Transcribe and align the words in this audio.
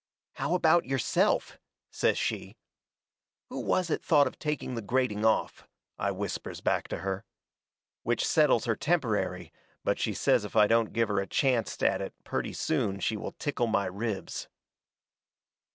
"How 0.33 0.55
about 0.55 0.85
yourself?" 0.85 1.59
says 1.91 2.17
she. 2.17 2.57
"Who 3.49 3.59
was 3.59 3.91
it 3.91 4.03
thought 4.03 4.25
of 4.25 4.39
taking 4.39 4.73
the 4.73 4.81
grating 4.81 5.23
off?" 5.23 5.67
I 5.99 6.09
whispers 6.09 6.59
back 6.59 6.87
to 6.87 6.97
her. 7.05 7.23
Which 8.01 8.25
settles 8.25 8.65
her 8.65 8.75
temporary, 8.75 9.53
but 9.83 9.99
she 9.99 10.15
says 10.15 10.43
if 10.43 10.55
I 10.55 10.65
don't 10.65 10.91
give 10.93 11.09
her 11.09 11.19
a 11.19 11.27
chancet 11.27 11.83
at 11.87 12.01
it 12.01 12.15
purty 12.23 12.53
soon 12.53 12.99
she 12.99 13.15
will 13.15 13.33
tickle 13.33 13.67
my 13.67 13.85
ribs. 13.85 14.47